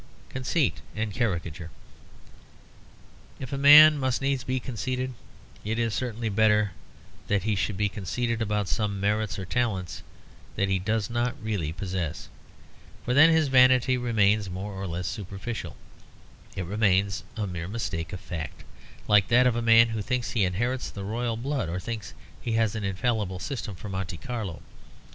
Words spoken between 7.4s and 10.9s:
he should be conceited about some merits or talents that he